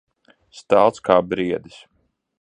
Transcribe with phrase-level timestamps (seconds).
[0.61, 1.81] Stalts kā briedis.